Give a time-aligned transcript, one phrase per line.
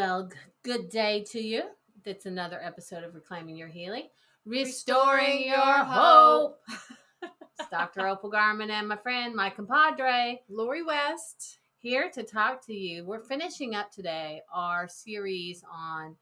[0.00, 0.30] Well,
[0.62, 1.62] good day to you.
[2.06, 4.08] That's another episode of Reclaiming Your Healing,
[4.46, 6.58] Restoring, Your Hope.
[7.22, 8.06] it's Dr.
[8.08, 11.58] Opal Garman and my friend, my compadre, Lori West.
[11.76, 13.04] here to talk to you.
[13.04, 16.16] We're finishing up today our series on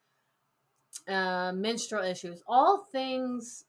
[1.06, 3.64] uh, menstrual issues, all things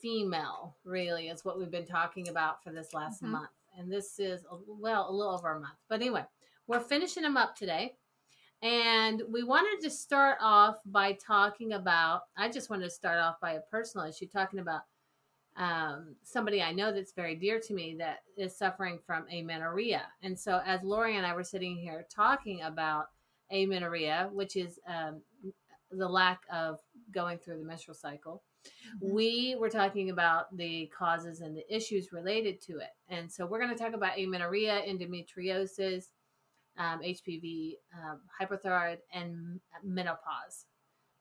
[0.00, 3.28] female, really, is what we've been talking about for this last Mhm.
[3.28, 3.50] month.
[3.78, 5.78] And this is, well, a little over a month.
[5.88, 6.24] But anyway,
[6.66, 7.94] we're finishing them up today.
[8.62, 13.40] And we wanted to start off by talking about, I just wanted to start off
[13.40, 14.82] by a personal issue, talking about
[15.56, 20.02] um, somebody I know that's very dear to me that is suffering from amenorrhea.
[20.22, 23.06] And so, as Lori and I were sitting here talking about
[23.50, 25.20] amenorrhea, which is um,
[25.90, 26.78] the lack of
[27.10, 28.42] going through the menstrual cycle,
[29.00, 32.90] we were talking about the causes and the issues related to it.
[33.08, 36.04] And so, we're going to talk about amenorrhea, endometriosis,
[36.78, 40.66] um, HPV, um, hypothyroid, and menopause.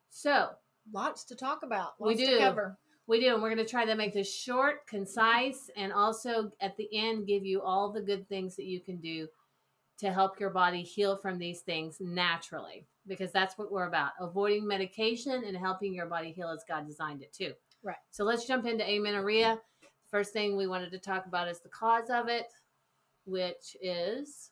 [0.10, 0.50] So,
[0.92, 1.94] Lots to talk about.
[2.00, 2.40] We do.
[2.40, 2.78] cover.
[3.08, 6.76] we do, and we're going to try to make this short, concise, and also at
[6.78, 9.28] the end give you all the good things that you can do
[10.00, 14.68] to help your body heal from these things naturally, because that's what we're about avoiding
[14.68, 17.54] medication and helping your body heal as God designed it to.
[17.84, 17.98] Right.
[18.10, 19.60] So let's jump into amenorrhea.
[20.10, 22.48] First thing we wanted to talk about is the cause of it,
[23.26, 24.50] which is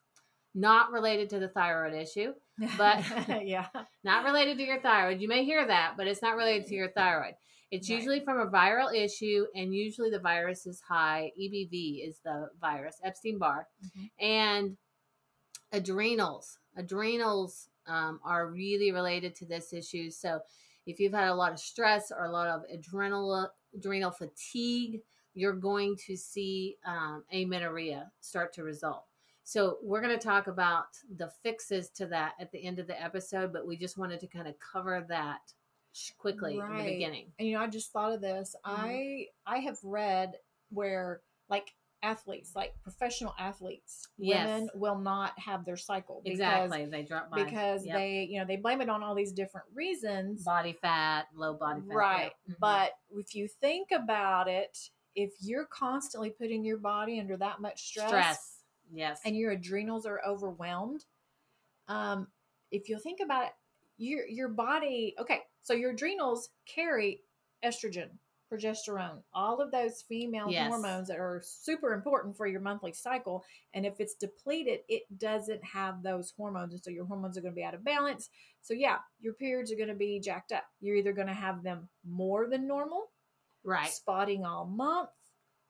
[0.55, 2.33] not related to the thyroid issue,
[2.77, 3.03] But-
[3.45, 3.67] yeah.
[4.03, 5.21] not related to your thyroid.
[5.21, 7.35] You may hear that, but it's not related to your thyroid.
[7.71, 7.97] It's Right.
[7.97, 11.31] usually from a viral issue, and usually the virus is high.
[11.39, 14.09] EBV is the virus, Epstein Barr, Mhm.
[14.19, 14.77] and
[15.71, 16.57] adrenals.
[16.77, 20.09] Adrenals um, are really related to this issue.
[20.11, 20.39] So,
[20.85, 25.01] if you've had a lot of stress or a lot of adrenal adrenal fatigue,
[25.35, 29.05] you're going to see um, amenorrhea start to result.
[29.49, 30.85] So, we're going to talk about
[31.17, 34.27] the fixes to that at the end of the episode, but we just wanted to
[34.27, 35.39] kind of cover that
[36.19, 37.31] quickly in the beginning.
[37.39, 38.55] And you know, I just thought of this.
[38.65, 38.81] Mm-hmm.
[38.85, 40.33] I I have read
[40.69, 41.73] where like
[42.03, 44.45] athletes, like professional athletes, Yes.
[44.47, 46.85] women will not have their cycle because Exactly.
[46.85, 47.43] They drop by.
[47.43, 47.95] because Yep.
[47.97, 50.43] they you know they blame it on all these different reasons.
[50.43, 51.95] body fat, low body fat.
[51.95, 52.31] Right.
[52.45, 52.53] yeah.
[52.53, 52.59] Mhm.
[52.59, 57.81] But if you think about it, if you're constantly putting your body under that much
[57.87, 58.57] stress.
[58.91, 59.19] Yes.
[59.25, 61.05] and your adrenals are overwhelmed,
[61.87, 62.27] um,
[62.71, 63.51] if you think about it,
[63.97, 65.15] your your body.
[65.19, 67.21] Okay, so your adrenals carry
[67.63, 68.09] estrogen,
[68.51, 70.69] progesterone, all of those female Yes.
[70.69, 73.43] hormones that are super important for your monthly cycle.
[73.73, 77.53] And if it's depleted, it doesn't have those hormones, and so your hormones are going
[77.53, 78.29] to be out of balance.
[78.61, 80.63] So yeah, your periods are going to be jacked up.
[80.79, 83.11] You're either going to have them more than normal,
[83.63, 83.89] right.
[83.89, 85.09] spotting all month,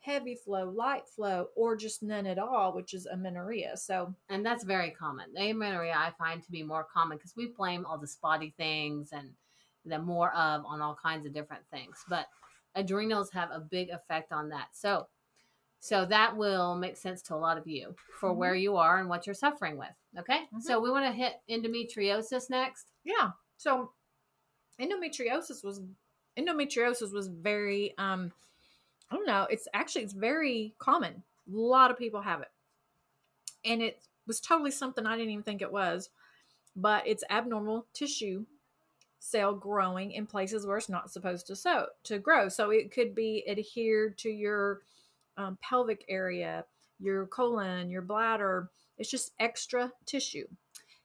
[0.02, 3.76] heavy flow, light flow, or just none at all, which is amenorrhea.
[3.78, 5.34] So And that's very common.
[5.34, 9.10] The amenorrhea I find to be more common because we blame all the spotty things
[9.12, 9.32] and
[9.86, 12.04] the more of on all kinds of different things.
[12.08, 12.28] But
[12.76, 14.70] adrenals have a big effect on that.
[14.74, 15.08] So
[15.82, 18.36] so that will make sense to a lot of you for Mhm.
[18.36, 19.96] where you are and what you're suffering with.
[20.18, 20.48] Okay?
[20.54, 20.62] Mhm.
[20.62, 22.92] So we want to hit endometriosis next.
[23.06, 23.94] yeah, so
[24.80, 25.82] endometriosis was
[26.38, 28.32] endometriosis was very um
[29.12, 31.24] I don't know, it's actually it's very common.
[31.52, 32.50] A lot of people have it.
[33.66, 36.10] And it was totally something I didn't even think it was.
[36.76, 38.46] But it's abnormal tissue
[39.20, 42.50] cell growing in places where it's not supposed to so to grow.
[42.50, 44.82] So it could be adhered to your
[45.38, 46.66] um, pelvic area,
[47.00, 48.70] your colon, your bladder.
[48.98, 50.48] It's just extra tissue.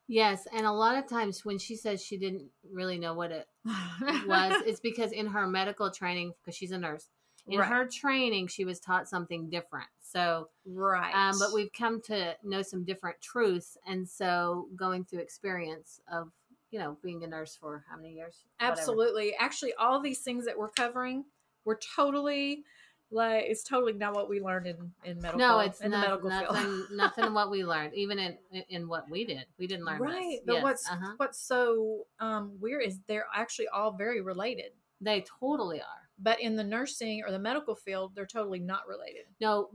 [0.06, 3.48] Yes, and a lot of times when she says she didn't really know what it
[3.64, 7.06] was, it's because in her medical training, because she's a nurse,
[7.46, 7.68] in Right.
[7.68, 9.88] her training, she was taught something different.
[10.00, 11.14] So, right.
[11.14, 16.30] um, but we've come to know some different truths, and so going through experience of
[16.70, 18.44] you know being a nurse for how many years?
[18.58, 18.78] Whatever.
[18.80, 19.34] Absolutely.
[19.38, 21.24] Actually, all these things that we're covering
[21.64, 22.64] were totally
[23.10, 25.38] like it's totally not what we learned in in medical.
[25.38, 26.70] No, it's in not, the medical nothing.
[26.70, 26.86] field.
[26.92, 28.38] nothing what we learned, even in
[28.68, 29.44] in what we did.
[29.58, 30.38] We didn't learn right.
[30.38, 30.40] This.
[30.46, 31.12] But Yes, what's uh-huh.
[31.18, 34.72] what's so um, weird is they're actually all very related.
[35.00, 36.03] they totally are.
[36.18, 39.26] But in the nursing or the medical field, they're totally not related.
[39.40, 39.70] No,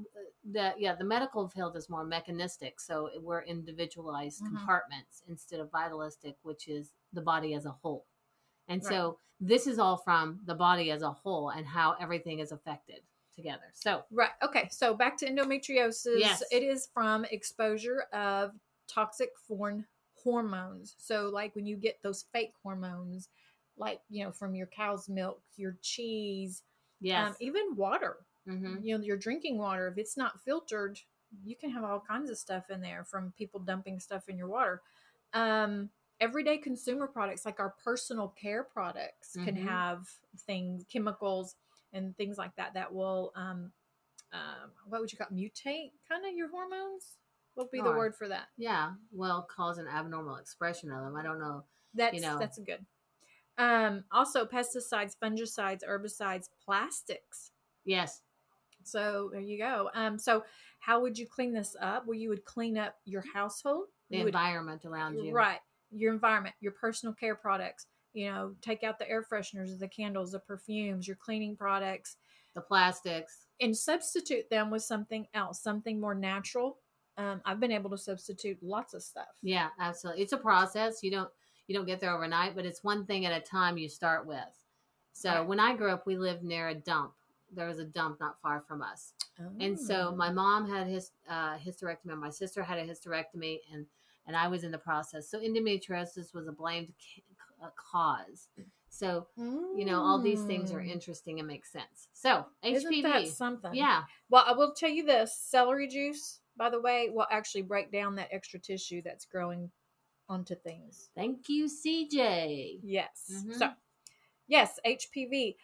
[0.51, 4.47] the yeah, the medical field is more mechanistic, so we're individualized Mhm.
[4.47, 8.05] compartments instead of vitalistic, which is the body as a whole.
[8.69, 8.89] And Right.
[8.89, 13.03] so this is all from the body as a whole and how everything is affected
[13.33, 13.71] together.
[13.73, 14.31] So Right.
[14.41, 14.69] Okay.
[14.69, 16.19] So back to endometriosis.
[16.19, 16.41] Yes.
[16.51, 18.57] It is from exposure of
[18.87, 20.95] toxic foreign hormones.
[20.97, 23.29] So, like when you get those fake hormones,
[23.79, 26.63] like, you know, from your cow's milk, your cheese,
[27.01, 30.99] yes, um, even water, hmm you know, your drinking water, if it's not filtered,
[31.43, 34.47] you can have all kinds of stuff in there from people dumping stuff in your
[34.47, 34.81] water.
[35.33, 35.89] Um,
[36.19, 39.65] everyday consumer products like our personal care products can Mhm.
[39.65, 40.07] have
[40.45, 41.55] things chemicals
[41.93, 43.71] and things like that that will um,
[44.33, 47.17] um what would you call it, mutate kind of your hormones
[47.55, 51.15] what would be the word for that Yeah, well, cause an abnormal expression of them.
[51.15, 51.63] I don't know.
[51.93, 52.37] that's know.
[52.39, 52.85] that's good
[53.59, 57.51] um also pesticides fungicides herbicides plastics
[57.85, 58.21] Yes,
[58.83, 60.43] so there you go um so
[60.79, 64.23] how would you clean this up well you would clean up your household the You
[64.23, 65.31] would- environment around you.
[65.33, 65.59] Right.
[65.91, 70.31] Your environment, your personal care products, you know, take out the air fresheners, the candles,
[70.31, 72.17] the perfumes, your cleaning products,
[72.55, 73.45] The plastics.
[73.59, 76.77] and substitute them with something else, something more natural.
[77.17, 79.27] Um, I've been able to substitute lots of stuff.
[79.41, 80.21] Yeah, absolutely.
[80.23, 81.03] It's a process.
[81.03, 81.31] You don't
[81.69, 84.65] you don't get there overnight, but it's one thing at a time you start with.
[85.13, 85.47] So Right.
[85.47, 87.13] when I grew up, we lived near a dump.
[87.51, 89.13] There was a dump not far from us,
[89.59, 90.15] and so Oh.
[90.15, 93.85] my mom had his uh, hysterectomy, and my sister had a hysterectomy, and
[94.25, 95.27] and I was in the process.
[95.27, 96.93] So endometriosis was a blamed
[97.59, 98.47] ca- cause.
[98.89, 99.27] So
[99.75, 100.87] you know all these things are Mm.
[100.89, 102.07] interesting and make sense.
[102.13, 103.73] So HPV, that something?
[103.75, 107.91] yeah, Well, I will tell you this celery juice, by the way, will actually break
[107.91, 109.71] down that extra tissue that's growing
[110.29, 111.09] onto things.
[111.15, 112.79] thank you, CJ.
[112.83, 113.31] Yes.
[113.31, 113.55] Mhm.
[113.57, 113.71] So,
[114.47, 115.55] yes, HPV.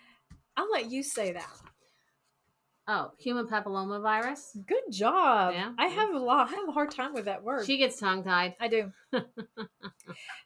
[0.57, 1.49] I'll let you say that.
[2.87, 4.55] Oh, human papilloma virus.
[4.67, 5.53] Good job.
[5.53, 5.73] Yeah.
[5.77, 6.49] I have a lot.
[6.49, 7.65] I have a hard time with that word.
[7.65, 8.55] She gets tongue tied.
[8.59, 8.91] I do.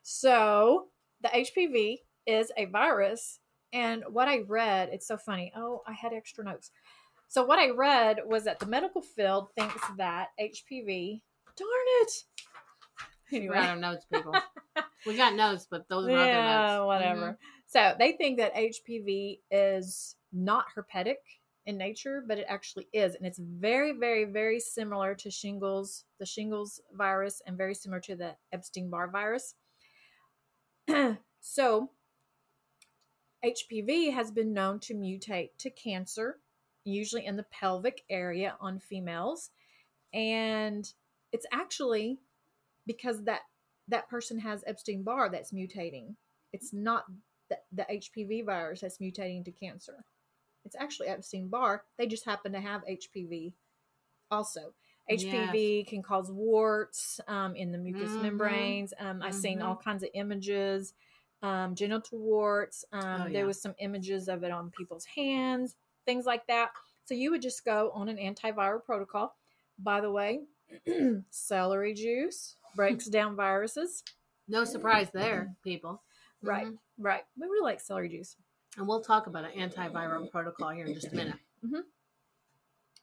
[0.03, 0.87] so
[1.21, 3.39] the HPV is a virus,
[3.73, 5.51] and what I read, it's so funny.
[5.55, 6.71] Oh, I had extra notes.
[7.27, 11.21] So what I read was that the medical field thinks that HPV.
[11.55, 11.69] Darn
[12.01, 12.11] it.
[13.31, 13.55] We Anyway.
[13.55, 14.33] got our notes, people.
[15.05, 16.85] we got notes, but those were other yeah, notes.
[16.87, 17.31] whatever.
[17.31, 17.37] Mhm.
[17.67, 21.17] So they think that HPV is not herpetic
[21.65, 26.25] in nature, but it actually is, and it's very, very, very similar to shingles, the
[26.25, 29.53] shingles virus, and very similar to the Epstein Barr virus.
[31.41, 31.91] so
[33.45, 36.39] HPV has been known to mutate to cancer,
[36.83, 39.51] usually in the pelvic area on females,
[40.13, 40.91] and
[41.31, 42.19] it's actually
[42.89, 43.41] because that
[43.87, 46.15] that person has Epstein Barr that's mutating.
[46.53, 47.05] It's not
[47.49, 50.03] the, the HPV virus that's mutating to cancer.
[50.65, 51.83] It's actually Epstein Barr.
[51.99, 53.53] They just happen to have HPV
[54.31, 54.73] also.
[55.11, 58.21] HPV can cause warts um, in the mucous Mhm.
[58.21, 58.93] membranes.
[58.99, 59.65] Um, I've seen Mhm.
[59.65, 60.93] all kinds of images,
[61.43, 62.85] um, genital warts.
[62.91, 65.75] Um, Oh, There was some images of it on people's hands,
[66.05, 66.71] things like that.
[67.05, 69.35] So you would just go on an antiviral protocol.
[69.79, 70.45] By the way,
[71.31, 74.03] celery juice breaks down viruses.
[74.47, 76.01] No surprise there, people.
[76.41, 76.67] Right.
[76.67, 76.77] Mhm.
[76.97, 77.23] Right.
[77.37, 78.35] We really like celery juice.
[78.77, 81.35] And we'll talk about an antiviral protocol here in just a minute.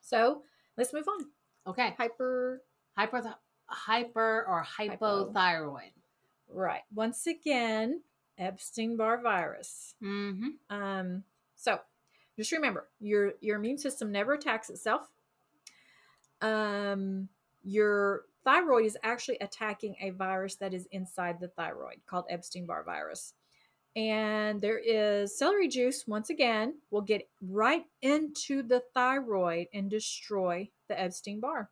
[0.01, 0.43] So
[0.77, 1.25] let's move on.
[1.67, 1.93] Okay.
[1.97, 2.61] Hyper.
[2.95, 3.35] Hyper,
[3.67, 5.31] hyper or Hypo.
[5.31, 5.91] hypothyroid.
[6.49, 6.81] Right.
[6.93, 8.01] Once again,
[8.37, 9.93] Epstein Barr virus.
[10.01, 10.49] Mm-hmm.
[10.75, 11.23] Um,
[11.55, 11.79] so
[12.37, 15.11] just remember your your immune system never attacks itself.
[16.41, 17.29] Um,
[17.63, 22.81] your thyroid is actually attacking a virus that is inside the thyroid called Epstein Barr
[22.81, 23.33] virus.
[23.93, 30.69] And there is celery juice, once again, will get right into the thyroid and destroy
[30.87, 31.69] the Epstein Barr.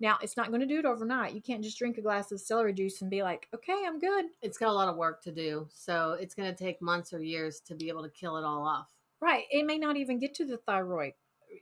[0.00, 1.34] Now, it's not going to do it overnight.
[1.34, 4.24] You can't just drink a glass of celery juice and be like, okay, I'm good.
[4.40, 5.68] It's got a lot of work to do.
[5.72, 8.66] So it's going to take months or years to be able to kill it all
[8.66, 8.88] off.
[9.20, 9.44] Right.
[9.52, 11.12] It may not even get to the thyroid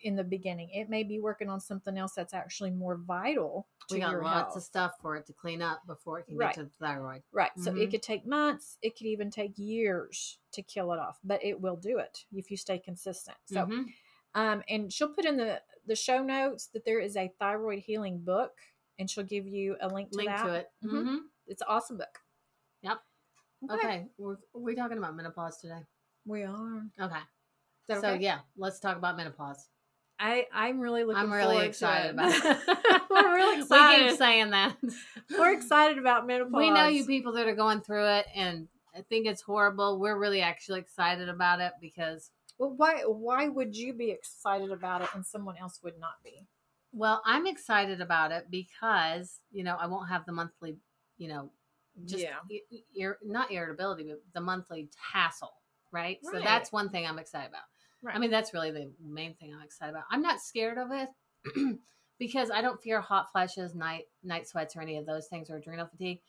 [0.03, 0.71] in the beginning.
[0.71, 4.23] It may be working on something else that's actually more vital to We got your
[4.23, 4.57] lots health.
[4.57, 6.55] of stuff for it to clean up before it can Right.
[6.55, 7.23] get to the thyroid.
[7.33, 7.51] right.
[7.59, 7.83] So Mhm.
[7.83, 8.79] it could take months.
[8.83, 12.51] It could even take years to kill it off, but it will do it if
[12.51, 13.37] you stay consistent.
[13.47, 13.93] So, Mhm.
[14.35, 18.23] um, and she'll put in the the show notes that there is a thyroid healing
[18.23, 18.61] book,
[18.99, 20.45] and she'll give you a link to link that.
[20.45, 20.73] to it.
[20.83, 21.03] Mhm.
[21.21, 22.23] hmm It's an awesome book.
[22.83, 23.03] Yep.
[23.71, 24.09] Okay.
[24.19, 25.85] We're, we're talking about menopause today.
[26.27, 26.87] we are.
[27.01, 27.21] Okay.
[27.89, 28.17] So okay?
[28.19, 29.69] yeah, let's talk about menopause.
[30.21, 31.23] I I'm really looking.
[31.23, 32.45] I'm really forward excited to about it.
[32.69, 33.03] it.
[33.11, 34.03] We're really excited.
[34.05, 34.77] We keep saying that.
[35.39, 36.53] We're excited about menopause.
[36.59, 39.99] We know you people that are going through it and I think it's horrible.
[39.99, 45.01] We're really actually excited about it because Well, why why would you be excited about
[45.03, 46.47] it and someone else would not be?
[46.93, 50.77] well, I'm excited about it because, you know, I won't have the monthly,
[51.19, 51.51] you know,
[52.05, 52.39] just Yeah.
[52.51, 55.53] i- i- ir- not irritability, but the monthly hassle,
[55.93, 56.19] right?
[56.25, 57.63] So that's one thing I'm excited about.
[58.03, 58.17] Right.
[58.17, 60.05] I mean, that's really the main thing I'm excited about.
[60.11, 61.09] I'm not scared of it
[62.19, 65.57] because I don't fear hot flashes, night night sweats, or any of those things, or
[65.57, 66.21] adrenal fatigue,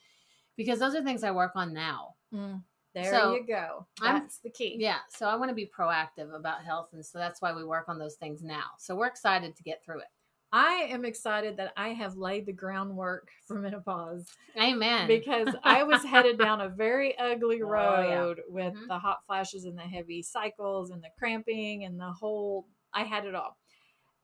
[0.57, 2.15] because those are things I work on now.
[2.33, 2.61] Mm,
[2.93, 3.85] there So, you go.
[4.01, 4.75] I'm- That's the key.
[4.79, 7.87] Yeah, so I want to be proactive about health, and so that's why we work
[7.87, 8.71] on those things now.
[8.77, 10.07] So we're excited to get through it.
[10.53, 14.27] I am excited that I have laid the groundwork for menopause
[14.57, 15.07] Amen.
[15.07, 18.43] because I was headed down a very ugly Oh, road yeah.
[18.49, 18.87] with Mhm.
[18.87, 23.25] the hot flashes and the heavy cycles and the cramping and the whole I had
[23.25, 23.57] it all.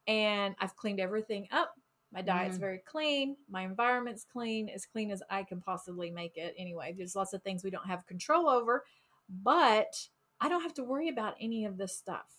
[0.08, 1.74] And I've cleaned everything up.
[2.12, 2.62] My diet's Mhm.
[2.62, 3.38] very clean.
[3.50, 6.54] My environment's clean, as clean as I can possibly make it.
[6.58, 8.86] Anyway, there's lots of things we don't have control over,
[9.30, 12.32] but I don't have to worry about any of this stuff.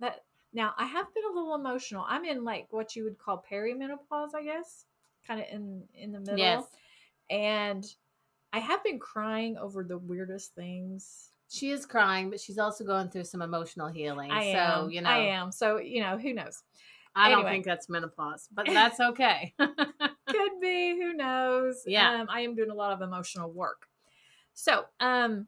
[0.00, 2.04] That now I have been a little emotional.
[2.08, 4.86] I'm in like what you would call perimenopause, I guess,
[5.26, 6.38] kind of in in the middle.
[6.38, 6.64] Yes.
[7.28, 7.84] And
[8.52, 11.32] I have been crying over the weirdest things.
[11.48, 14.30] she is crying, but she's also going through some emotional healing.
[14.30, 14.90] I so, am.
[14.90, 15.52] you know, I am.
[15.52, 16.62] So, you know, who knows?
[17.16, 19.54] I don't think that's menopause, but that's okay.
[19.58, 21.82] Could be, who knows?
[21.86, 22.20] Yeah.
[22.20, 23.86] Um, I am doing a lot of emotional work.
[24.54, 25.46] So, um,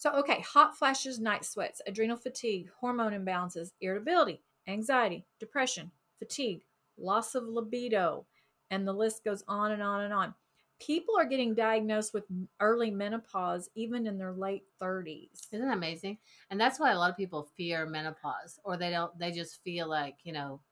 [0.00, 6.64] so okay, hot flashes, night sweats, adrenal fatigue, hormone imbalances, irritability, anxiety, depression, fatigue,
[6.96, 8.24] loss of libido,
[8.70, 10.34] and the list goes on and on and on.
[10.80, 12.24] People are getting diagnosed with
[12.60, 15.48] early menopause even in their late 30s.
[15.52, 16.16] Isn't that amazing?
[16.50, 19.86] And that's why a lot of people fear menopause or they don't they just feel
[19.86, 20.62] like, you know,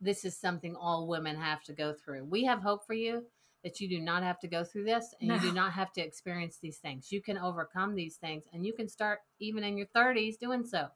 [0.00, 2.26] this is something all women have to go through.
[2.26, 3.26] We have hope for you
[3.64, 6.00] that you do not have to go through this and you do not have to
[6.00, 7.10] experience these things.
[7.10, 10.86] You can overcome these things and you can start even in your 30s doing so.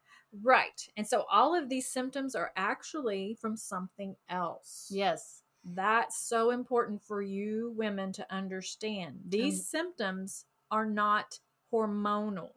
[0.42, 0.80] Right.
[0.96, 4.88] And so all of these symptoms are actually from something else.
[4.90, 5.42] Yes.
[5.64, 9.20] That's so important for you women to understand.
[9.28, 11.38] These And- symptoms are not
[11.72, 12.50] hormonal.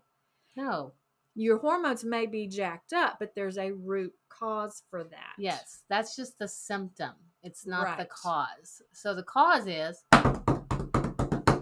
[0.55, 0.93] No.
[1.37, 5.33] Your hormones may be jacked up, but there's a root cause for that.
[5.37, 5.83] Yes.
[5.89, 7.13] That's just the symptom.
[7.45, 8.81] It's not the cause.
[8.91, 10.03] So the cause is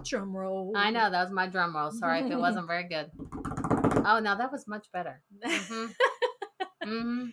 [0.02, 0.72] Drum roll.
[0.74, 1.90] I know that was my drum roll.
[1.90, 3.10] Sorry if it wasn't very good.
[4.06, 5.20] Oh, now that was much better.
[5.44, 5.86] hmm
[6.82, 7.24] hmm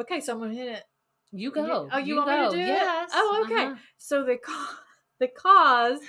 [0.00, 0.84] okay, so I'm gonna hit it.
[1.32, 1.90] You go.
[1.92, 2.50] Oh, you want me to go.
[2.52, 2.66] do it?
[2.66, 3.10] yes.
[3.12, 3.64] Oh, okay.
[3.66, 3.76] Uh-huh.
[3.98, 4.78] So the ca-
[5.20, 6.00] the cause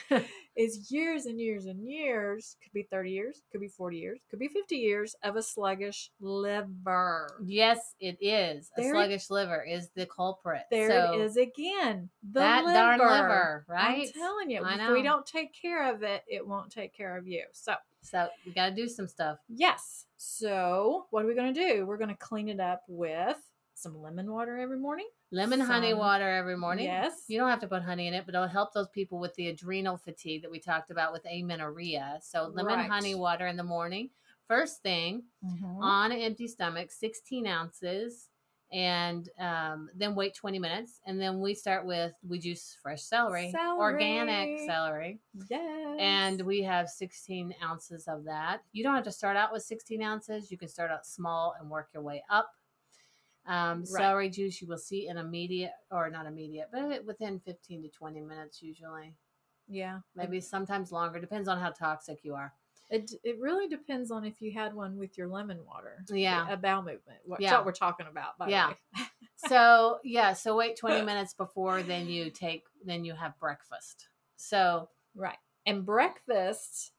[0.60, 2.58] is years and years and years.
[2.62, 6.12] Could be 30 years, could be 40 years, could be 50 years of a sluggish
[6.20, 7.40] liver.
[7.46, 8.70] Yes, it is.
[8.78, 10.64] A There- sluggish liver is the culprit.
[10.70, 12.10] There so it is again.
[12.32, 12.74] The that liver.
[12.74, 14.08] darn liver, right?
[14.08, 17.28] I'm telling you, if we don't take care of it, it won't take care of
[17.28, 17.46] you.
[17.54, 19.40] So, So we got to do some stuff.
[19.48, 20.06] yes.
[20.18, 21.86] So, what are we going to do?
[21.86, 23.38] We're going to clean it up with
[23.76, 25.08] some lemon water every morning.
[25.32, 26.86] Lemon honey water every morning.
[26.86, 27.26] Yes.
[27.28, 29.48] You don't have to put honey in it, but it'll help those people with the
[29.50, 32.20] adrenal fatigue that we talked about with amenorrhea.
[32.22, 32.90] So lemon Right.
[32.90, 34.10] honey water in the morning.
[34.48, 35.80] First thing Mhm.
[35.84, 38.30] on an empty stomach, 16 ounces,
[38.72, 41.00] and um, then wait 20 minutes.
[41.06, 44.68] And then we start with we juice fresh celery, organic Celery.
[44.68, 45.20] celery.
[45.50, 45.98] Yes.
[46.00, 48.64] and we have 16 ounces of that.
[48.72, 50.50] You don't have to start out with 16 ounces.
[50.52, 52.56] You can start out small and work your way up.
[53.50, 53.88] Um, Right.
[53.88, 58.22] Celery juice you will see in immediate or not immediate, but within 15 to 20
[58.22, 59.16] minutes usually.
[59.68, 60.00] yeah.
[60.16, 61.20] Maybe sometimes longer.
[61.20, 62.54] Depends on how toxic you are.
[62.90, 66.04] It, it really depends on if you had one with your lemon water.
[66.10, 66.48] Yeah.
[66.50, 67.20] A bowel movement.
[67.26, 67.54] What, Yeah.
[67.58, 68.68] what we're talking about, by Yeah.
[68.96, 69.06] the way.
[69.48, 74.10] So yeah, so wait 20 minutes before then you take then you have breakfast.
[74.36, 75.38] So Right.
[75.66, 76.92] And breakfast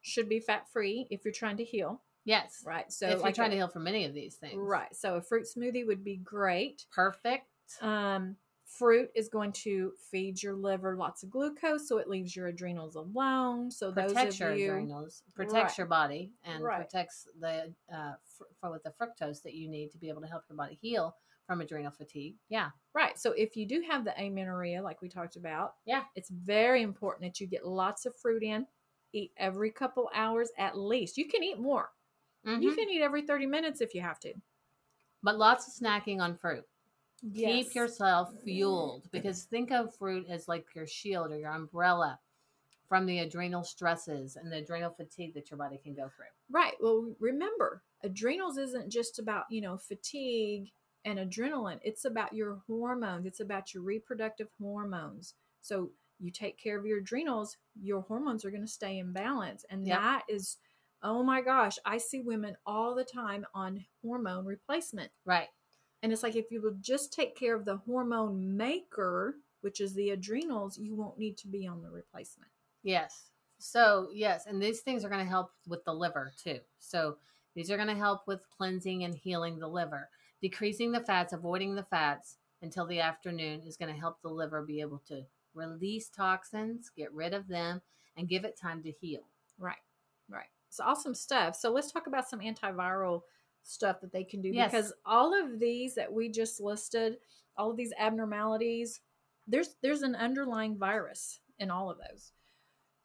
[0.00, 2.02] should be fat free if you're trying to heal.
[2.24, 2.90] Yes, Right.
[2.92, 4.94] So if you're trying a- to heal from any of these things, Right.
[4.94, 6.86] So a fruit smoothie would be great.
[6.90, 7.46] Perfect.
[7.80, 8.36] Um,
[8.66, 12.94] fruit is going to feed your liver lots of glucose, so it leaves your adrenals
[12.96, 13.70] alone.
[13.70, 15.78] So protects those of you, adrenals, protects Right.
[15.78, 16.78] your body, and Right.
[16.80, 20.26] protects the uh, fr- for with the fructose that you need to be able to
[20.26, 21.14] help your body heal
[21.46, 22.38] from adrenal fatigue.
[22.48, 23.18] Yeah, right?
[23.18, 26.04] So if you do have the amenorrhea, like we talked about, Yeah.
[26.14, 28.66] it's very important that you get lots of fruit in.
[29.12, 31.18] Eat every couple hours at least.
[31.18, 31.90] You can eat more.
[32.44, 32.74] You Mhm.
[32.76, 34.34] can eat every thirty minutes if you have to.
[35.24, 36.66] but lots of snacking on fruit.
[37.22, 37.66] Yes.
[37.66, 42.18] Keep yourself fueled because think of fruit as like your shield or your umbrella
[42.88, 46.26] from the adrenal stresses and the adrenal fatigue that your body can go through.
[46.50, 46.74] Right.
[46.80, 50.72] Well, remember, adrenals isn't just about, you know, fatigue
[51.04, 51.78] and adrenaline.
[51.84, 53.24] It's about your hormones.
[53.24, 55.34] It's about your reproductive hormones.
[55.60, 59.64] So you take care of your adrenals, your hormones are going to stay in balance.
[59.70, 60.00] And Yep.
[60.00, 60.58] that is,
[61.02, 65.10] oh my gosh, I see women all the time on hormone replacement.
[65.24, 65.48] Right.
[66.02, 69.94] And it's like if you will just take care of the hormone maker, which is
[69.94, 72.50] the adrenals, you won't need to be on the replacement.
[72.82, 73.30] Yes.
[73.58, 76.58] So, yes, and these things are going to help with the liver too.
[76.80, 77.18] So,
[77.54, 80.08] these are going to help with cleansing and healing the liver.
[80.40, 84.62] Decreasing the fats, avoiding the fats until the afternoon is going to help the liver
[84.62, 85.22] be able to
[85.54, 87.82] release toxins, get rid of them,
[88.16, 89.28] and give it time to heal.
[89.58, 89.76] Right,
[90.28, 90.46] right.
[90.72, 91.54] It's awesome stuff.
[91.54, 93.20] So let's talk about some antiviral
[93.62, 94.70] stuff that they can do Yes.
[94.70, 97.18] because all of these that we just listed,
[97.58, 99.02] all of these abnormalities,
[99.46, 102.32] there's there's an underlying virus in all of those.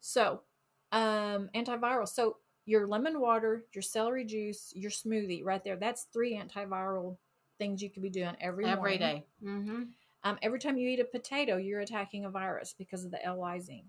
[0.00, 0.44] So,
[0.92, 2.08] um, antiviral.
[2.08, 5.76] So your lemon water, your celery juice, your smoothie, right there.
[5.76, 7.18] That's three antiviral
[7.58, 9.26] things you could be doing every Every day.
[9.44, 9.82] Mm-hmm.
[10.24, 13.84] Um, every time you eat a potato, you're attacking a virus because of the L-lysine.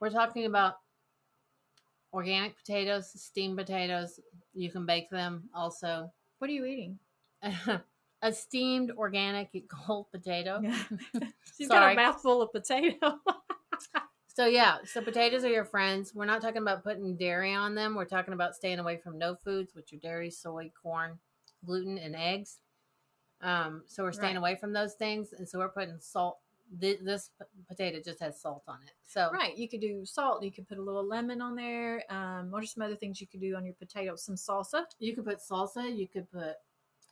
[0.00, 0.81] We're talking about
[2.12, 4.20] organic potatoes, steamed potatoes.
[4.54, 6.12] You can bake them also.
[6.38, 6.98] What are you eating?
[8.22, 10.62] a steamed organic cold potato.
[11.56, 13.18] She's got a mouthful of potato.
[14.34, 16.14] So yeah, so potatoes are your friends.
[16.14, 17.94] We're not talking about putting dairy on them.
[17.94, 21.18] We're talking about staying away from no foods, which are dairy, soy, corn,
[21.66, 22.56] gluten, and eggs.
[23.42, 24.52] Um, so we're staying Right.
[24.52, 26.38] away from those things, and so we're putting salt.
[26.80, 28.92] Th- This p- potato just has salt on it.
[29.06, 29.56] So right.
[29.56, 30.42] You could do salt.
[30.42, 32.02] You could put a little lemon on there.
[32.10, 34.22] Um, what are some other things you could do on your potatoes?
[34.24, 34.84] Some salsa.
[34.98, 35.94] you could put salsa.
[35.94, 36.54] You could put,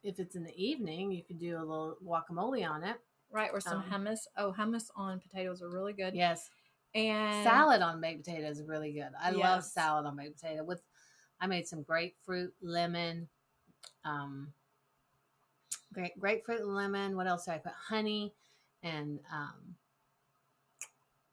[0.02, 2.96] if it's in the evening, you could do a little guacamole on it.
[3.30, 3.50] Right.
[3.52, 4.20] Or some Um, hummus.
[4.36, 6.14] Oh, hummus on potatoes are really good.
[6.14, 6.48] Yes,
[6.94, 9.10] And salad on baked potato is really good.
[9.20, 10.82] I love salad on baked potato with.
[11.42, 13.28] I made some grapefruit, lemon,
[14.04, 14.52] um,
[15.92, 17.16] grape, grapefruit, lemon.
[17.16, 17.72] What else did I put?
[17.72, 18.32] Honey
[18.82, 19.74] and um,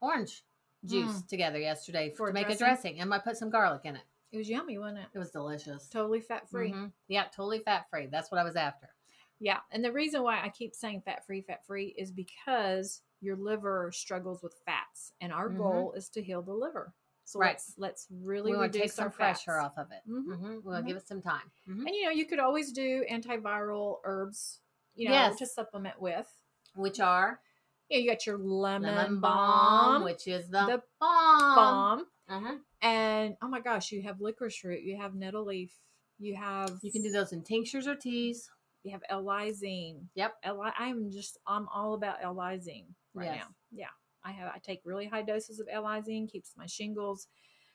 [0.00, 0.42] orange
[0.84, 2.16] juice together yesterday Mm.
[2.16, 2.64] For to make dressing?
[2.64, 4.02] a dressing, and I put some garlic in it.
[4.30, 5.06] It was yummy, wasn't it?
[5.14, 5.88] It was delicious.
[5.88, 6.72] Totally fat free.
[6.72, 6.92] Mhm.
[7.08, 8.06] Yeah, totally fat free.
[8.06, 8.94] That's what I was after.
[9.40, 9.60] Yeah.
[9.70, 13.90] And the reason why I keep saying fat free, fat free is because your liver
[13.92, 15.56] struggles with fats, and our Mhm.
[15.58, 16.94] goal is to heal the liver.
[17.24, 17.50] So Right.
[17.54, 19.64] let's let's really we to take reduce some pressure fats.
[19.64, 20.02] off of it.
[20.06, 20.36] Mhm.
[20.36, 20.86] hmm We'll Mhm.
[20.86, 21.50] give it some time.
[21.66, 24.60] And you know, you could always do antiviral herbs,
[24.94, 25.38] you know, Yes.
[25.38, 26.37] to supplement with.
[26.74, 27.40] Which are
[27.88, 31.54] Yeah, you got your lemon, lemon balm, which is the, the balm.
[31.54, 32.56] balm, Uh-huh.
[32.82, 35.72] and oh my gosh, you have licorice root, you have nettle leaf,
[36.18, 38.50] you have You can do those in tinctures or teas.
[38.84, 40.06] You have L-lysine.
[40.14, 40.34] Yep.
[40.44, 43.36] L- I'm just I'm all about L-lysine right Yes.
[43.40, 43.54] now.
[43.72, 43.86] Yeah,
[44.24, 47.26] I have I take really high doses of L-lysine, keeps my shingles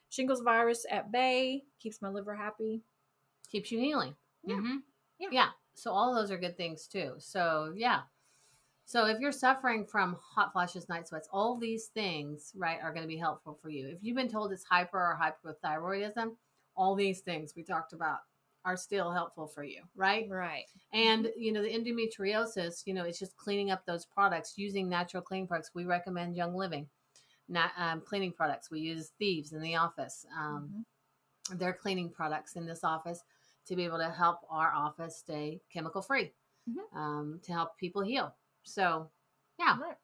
[0.10, 2.84] shingles virus at bay, keeps my liver happy.
[3.52, 4.16] keeps you healing.
[4.44, 4.56] Yeah.
[4.56, 4.78] Mhm.
[5.20, 5.30] Yeah.
[5.32, 5.50] Yeah.
[5.76, 7.16] So all those are good things too.
[7.20, 8.04] So yeah.
[8.86, 13.04] So if you're suffering from hot flashes, night sweats, all these things, right, are going
[13.04, 13.88] to be helpful for you.
[13.88, 16.36] If you've been told it's hyper or hypothyroidism,
[16.76, 18.20] all these things we talked about
[18.66, 20.28] are still helpful for you, right?
[20.30, 20.66] Right.
[20.92, 25.24] And you know, the endometriosis, you know, it's just cleaning up those products using natural
[25.24, 25.72] cleaning products.
[25.74, 26.90] We recommend Young Living,
[27.50, 28.72] not um, cleaning products.
[28.72, 30.26] We use Thieves in the office.
[30.38, 30.86] Um, Mhm.
[31.56, 33.24] their cleaning products in this office
[33.66, 36.34] to be able to help our office stay chemical free,
[36.68, 36.88] Mhm.
[36.94, 38.36] um, to help people heal.
[38.64, 39.10] So,
[39.60, 39.78] yeah.
[39.80, 39.98] Right.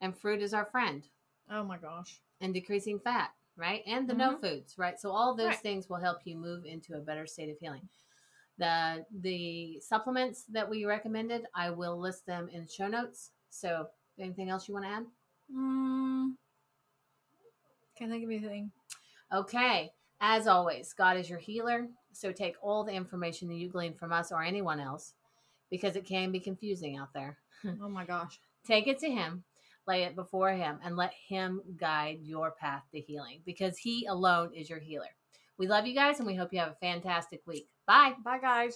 [0.00, 1.06] And fruit is our friend
[1.50, 2.20] Oh my gosh.
[2.40, 3.82] and decreasing fat, right?
[3.86, 4.98] And the no foods, right?
[5.00, 5.50] So all those Mm-hmm.
[5.50, 5.58] Right.
[5.60, 7.88] things will help you move into a better state of healing.
[8.58, 13.30] The the supplements that we recommended, I will list them in show notes.
[13.50, 13.86] So,
[14.18, 15.06] anything else you want to add?
[15.54, 16.32] Mm,
[17.96, 18.70] can't think of anything.
[19.32, 19.92] Okay.
[20.20, 21.86] As always, God is your healer.
[22.12, 25.12] So take all the information that you glean from us or anyone else
[25.70, 27.38] because it can be confusing out there.
[27.82, 28.38] Oh my gosh.
[28.66, 29.44] Take it to Him,
[29.86, 34.52] lay it before Him, and let Him guide your path to healing because He alone
[34.54, 35.10] is your healer.
[35.58, 37.68] We love you guys and we hope you have a fantastic week.
[37.86, 38.14] Bye.
[38.24, 38.72] Bye guys.